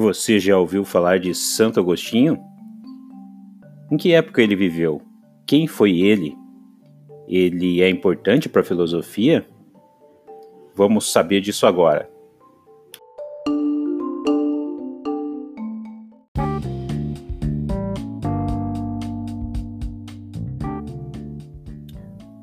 [0.00, 2.38] Você já ouviu falar de Santo Agostinho?
[3.90, 5.02] Em que época ele viveu?
[5.44, 6.36] Quem foi ele?
[7.26, 9.44] Ele é importante para a filosofia?
[10.72, 12.08] Vamos saber disso agora.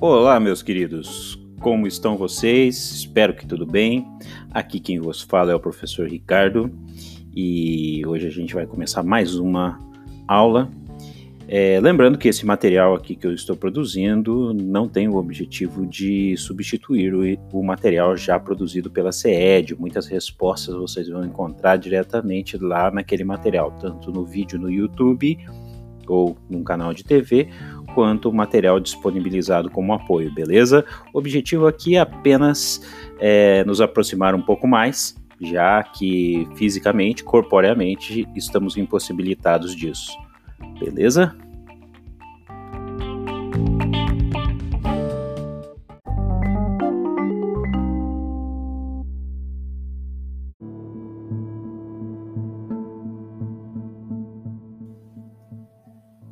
[0.00, 1.39] Olá, meus queridos.
[1.60, 2.90] Como estão vocês?
[2.90, 4.08] Espero que tudo bem.
[4.50, 6.72] Aqui quem vos fala é o professor Ricardo
[7.36, 9.78] e hoje a gente vai começar mais uma
[10.26, 10.70] aula.
[11.46, 16.34] É, lembrando que esse material aqui que eu estou produzindo não tem o objetivo de
[16.38, 17.22] substituir o,
[17.52, 19.74] o material já produzido pela CED.
[19.78, 25.36] Muitas respostas vocês vão encontrar diretamente lá naquele material, tanto no vídeo no YouTube
[26.10, 27.48] ou num canal de TV,
[27.94, 30.84] quanto material disponibilizado como apoio, beleza?
[31.12, 32.80] O objetivo aqui é apenas
[33.18, 40.12] é, nos aproximar um pouco mais já que fisicamente, corporeamente, estamos impossibilitados disso.
[40.78, 41.34] Beleza?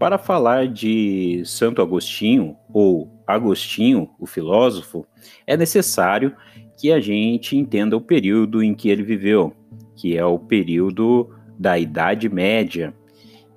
[0.08, 5.06] Para falar de Santo Agostinho, ou Agostinho, o filósofo,
[5.46, 6.34] é necessário
[6.78, 9.52] que a gente entenda o período em que ele viveu,
[9.94, 12.94] que é o período da Idade Média.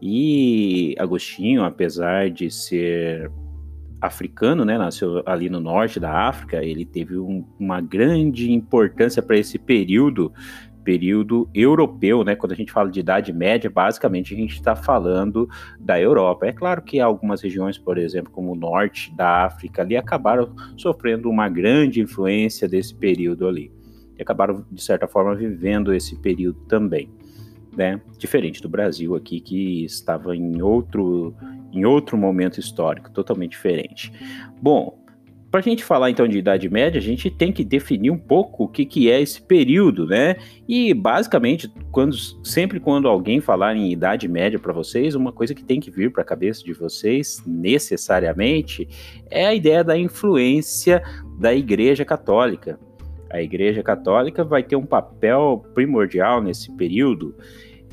[0.02, 3.32] E Agostinho, apesar de ser
[4.02, 9.38] africano, né, nasceu ali no norte da África, ele teve um, uma grande importância para
[9.38, 10.34] esse período
[10.84, 12.36] período europeu, né?
[12.36, 16.48] Quando a gente fala de Idade Média, basicamente a gente está falando da Europa.
[16.48, 21.30] É claro que algumas regiões, por exemplo, como o norte da África, ali acabaram sofrendo
[21.30, 23.72] uma grande influência desse período ali.
[24.18, 27.10] E acabaram, de certa forma, vivendo esse período também.
[27.76, 28.02] Né?
[28.18, 31.34] Diferente do Brasil aqui, que estava em outro,
[31.72, 34.12] em outro momento histórico, totalmente diferente.
[34.62, 35.01] Bom,
[35.52, 38.64] para a gente falar então de Idade Média, a gente tem que definir um pouco
[38.64, 40.38] o que, que é esse período, né?
[40.66, 45.62] E basicamente, quando, sempre quando alguém falar em Idade Média para vocês, uma coisa que
[45.62, 48.88] tem que vir para a cabeça de vocês, necessariamente,
[49.30, 51.04] é a ideia da influência
[51.38, 52.80] da Igreja Católica.
[53.30, 57.36] A Igreja Católica vai ter um papel primordial nesse período.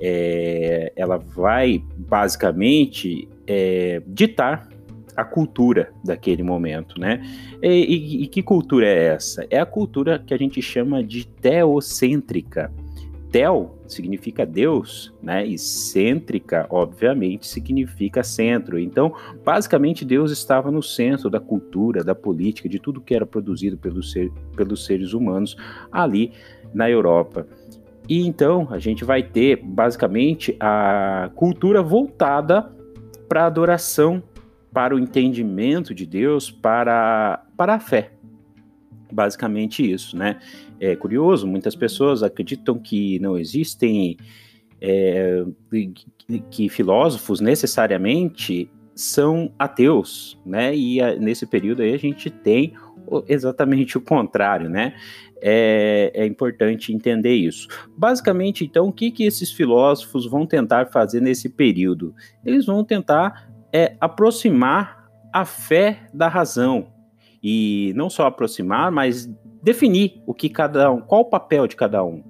[0.00, 4.68] É, ela vai basicamente é, ditar
[5.18, 7.20] a cultura daquele momento, né?
[7.60, 9.44] E, e, e, que cultura é essa?
[9.50, 12.72] É a cultura que a gente chama de teocêntrica.
[13.32, 15.44] Teo significa Deus, né?
[15.44, 18.78] E cêntrica, obviamente, significa centro.
[18.78, 19.12] Então,
[19.44, 24.12] basicamente, Deus estava no centro da cultura, da política, de tudo que era produzido pelos,
[24.12, 25.56] ser, pelos seres humanos
[25.90, 26.30] ali
[26.72, 27.44] na Europa.
[28.08, 32.70] E então a gente vai ter basicamente a cultura voltada
[33.28, 34.22] para a adoração
[34.78, 38.12] para o entendimento de Deus, para, para a fé.
[39.11, 40.39] Basicamente isso, né?
[40.78, 44.16] É curioso, muitas pessoas acreditam que não existem
[44.81, 45.44] é,
[46.49, 50.77] que, filósofos necessariamente são ateus, né?
[50.77, 52.75] E a, nesse período aí a gente tem
[53.27, 54.95] exatamente o contrário, né?
[55.43, 57.66] É, é, importante entender isso.
[57.97, 62.15] Basicamente, então, o que, que esses filósofos vão tentar fazer nesse período?
[62.45, 66.88] Eles vão tentar é aproximar a fé da razão.
[67.42, 69.26] E não só aproximar, mas
[69.62, 72.22] definir o que cada um, qual o papel de cada um,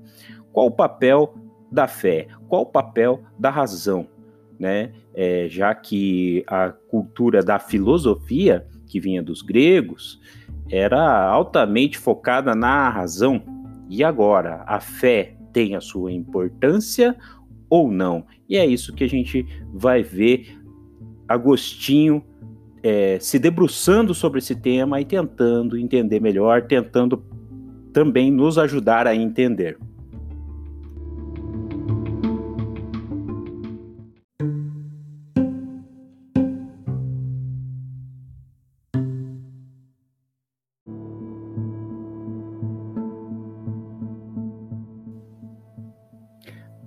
[0.52, 1.34] qual o papel
[1.70, 4.06] da fé, qual o papel da razão,
[4.58, 4.92] né?
[5.14, 10.20] É, já que a cultura da filosofia que vinha dos gregos
[10.70, 13.42] era altamente focada na razão.
[13.88, 17.16] E agora, a fé tem a sua importância
[17.70, 18.24] ou não?
[18.48, 20.57] E é isso que a gente vai ver
[21.28, 22.24] Agostinho
[22.82, 27.22] é, se debruçando sobre esse tema e tentando entender melhor, tentando
[27.92, 29.76] também nos ajudar a entender.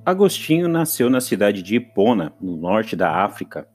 [0.04, 3.68] Agostinho nasceu na cidade de Hipona, no norte da África,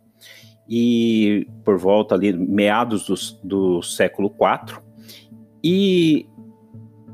[0.68, 3.14] e por volta ali, meados do,
[3.76, 4.78] do século IV.
[5.62, 6.26] E,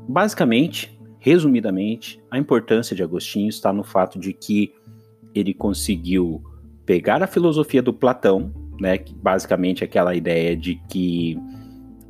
[0.07, 4.73] basicamente, resumidamente, a importância de Agostinho está no fato de que
[5.33, 6.43] ele conseguiu
[6.85, 11.37] pegar a filosofia do Platão, né, que basicamente é aquela ideia de que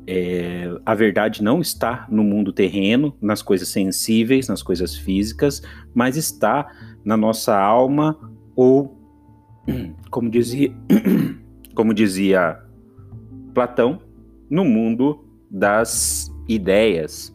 [0.06, 5.62] é, a verdade não está no mundo terreno, nas coisas sensíveis, nas coisas físicas,
[5.94, 6.70] mas está
[7.04, 8.18] na nossa alma
[8.54, 8.98] ou,
[10.10, 10.72] como dizia,
[11.74, 12.60] como dizia
[13.52, 14.00] Platão,
[14.50, 17.34] no mundo das ideias.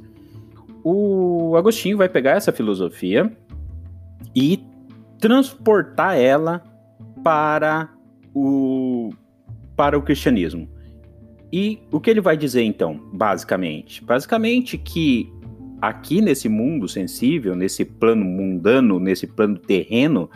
[0.84, 3.31] O Agostinho vai pegar essa filosofia
[4.36, 4.64] e
[5.20, 6.64] transportar ela
[7.24, 7.90] para
[8.34, 9.10] o,
[9.75, 10.70] para o cristianismo.
[11.52, 14.04] E o que ele vai dizer então, basicamente?
[14.04, 15.32] Basicamente que
[15.82, 20.30] aqui nesse mundo sensível, nesse plano mundano, nesse plano terreno,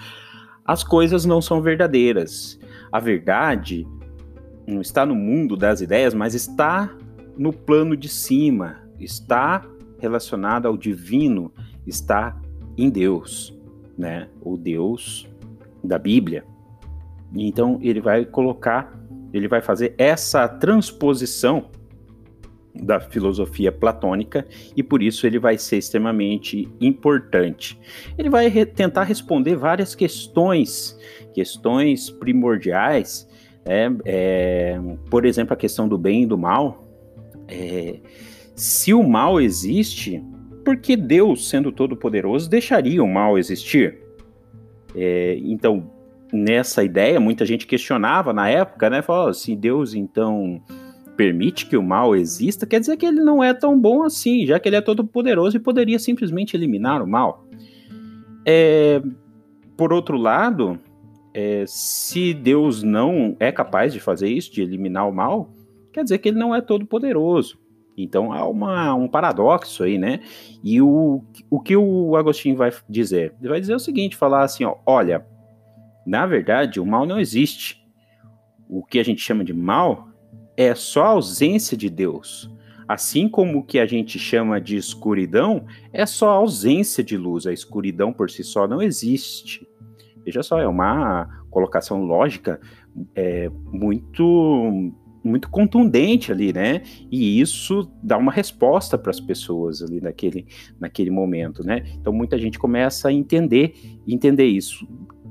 [0.65, 2.59] as coisas não são verdadeiras.
[2.91, 3.87] A verdade
[4.67, 6.95] não está no mundo das ideias, mas está
[7.37, 9.65] no plano de cima, está
[9.99, 11.51] relacionada ao divino,
[11.85, 12.39] está
[12.77, 13.57] em Deus,
[13.97, 14.29] né?
[14.41, 15.27] O Deus
[15.83, 16.45] da Bíblia.
[17.35, 18.93] Então ele vai colocar,
[19.33, 21.69] ele vai fazer essa transposição
[22.75, 27.79] da filosofia platônica e por isso ele vai ser extremamente importante.
[28.17, 30.97] Ele vai re tentar responder várias questões,
[31.33, 33.29] questões primordiais,
[33.65, 34.79] é, é,
[35.09, 36.87] por exemplo, a questão do bem e do mal.
[37.47, 37.99] É,
[38.55, 40.23] se o mal existe,
[40.65, 43.99] por que Deus, sendo todo-poderoso, deixaria o mal existir?
[44.95, 45.89] É, então,
[46.31, 49.01] nessa ideia, muita gente questionava na época, né?
[49.01, 50.61] Falou, se Deus então
[51.15, 54.59] permite que o mal exista, quer dizer que ele não é tão bom assim, já
[54.59, 57.45] que ele é todo poderoso e poderia simplesmente eliminar o mal.
[58.45, 59.01] É,
[59.77, 60.79] por outro lado,
[61.33, 65.49] é, se Deus não é capaz de fazer isso, de eliminar o mal,
[65.91, 67.59] quer dizer que ele não é todo poderoso.
[67.95, 70.19] Então há uma, um paradoxo aí, né?
[70.63, 73.35] E o, o que o Agostinho vai dizer?
[73.39, 75.25] Ele vai dizer o seguinte: falar assim, ó, olha,
[76.05, 77.83] na verdade, o mal não existe.
[78.67, 80.07] O que a gente chama de mal
[80.55, 82.49] é só a ausência de Deus.
[82.87, 87.47] Assim como o que a gente chama de escuridão é só a ausência de luz.
[87.47, 89.67] A escuridão por si só não existe.
[90.25, 92.59] Veja só, é uma colocação lógica
[93.15, 96.81] é, muito muito contundente ali, né?
[97.09, 100.45] E isso dá uma resposta para as pessoas ali naquele,
[100.77, 101.85] naquele momento, né?
[101.95, 103.73] Então muita gente começa a entender
[104.05, 104.85] entender isso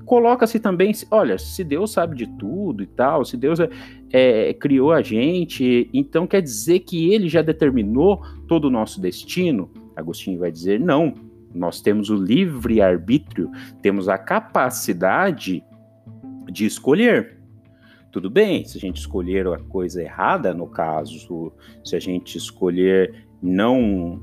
[0.05, 3.69] coloca-se também, olha, se Deus sabe de tudo e tal, se Deus é,
[4.13, 9.71] é, criou a gente, então quer dizer que ele já determinou todo o nosso destino?
[9.97, 11.15] Agostinho vai dizer, não.
[11.55, 13.51] Nós temos o livre arbítrio,
[13.81, 15.63] temos a capacidade
[16.51, 17.39] de escolher.
[18.11, 23.27] Tudo bem, se a gente escolher a coisa errada, no caso, se a gente escolher
[23.43, 24.21] não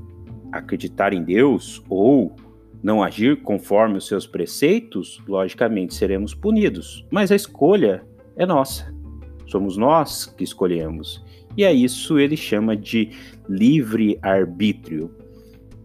[0.52, 2.34] acreditar em Deus ou
[2.82, 7.06] não agir conforme os seus preceitos, logicamente seremos punidos.
[7.10, 8.04] Mas a escolha
[8.36, 8.99] é nossa.
[9.50, 11.22] Somos nós que escolhemos.
[11.56, 13.10] E a isso ele chama de
[13.48, 15.10] livre arbítrio.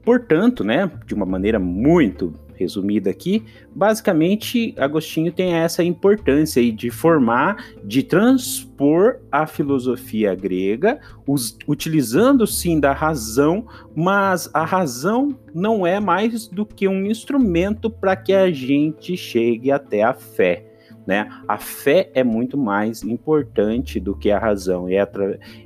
[0.03, 6.89] Portanto, né, de uma maneira muito resumida aqui, basicamente Agostinho tem essa importância aí de
[6.89, 13.65] formar, de transpor a filosofia grega, us, utilizando sim da razão,
[13.95, 19.71] mas a razão não é mais do que um instrumento para que a gente chegue
[19.71, 20.64] até a fé.
[21.06, 21.30] Né?
[21.48, 25.10] A fé é muito mais importante do que a razão, é a,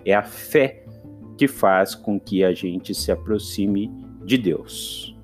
[0.05, 0.83] é a fé
[1.37, 3.89] que faz com que a gente se aproxime
[4.25, 5.15] de Deus.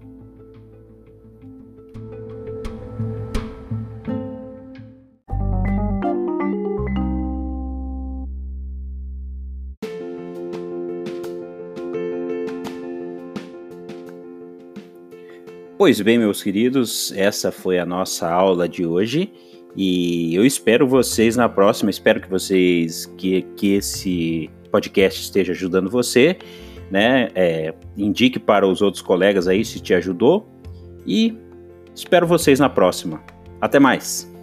[15.77, 19.31] Pois bem, meus queridos, essa foi a nossa aula de hoje
[19.75, 21.89] e eu espero vocês na próxima.
[21.89, 26.37] Espero que vocês que, que esse podcast esteja ajudando você,
[26.89, 27.29] né?
[27.35, 30.47] É, indique para os outros colegas aí se te ajudou
[31.05, 31.37] e
[31.93, 33.21] espero vocês na próxima.
[33.59, 34.34] Até mais.